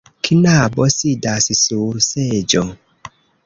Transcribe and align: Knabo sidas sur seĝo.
Knabo 0.27 0.87
sidas 0.95 1.51
sur 1.65 2.03
seĝo. 2.09 2.67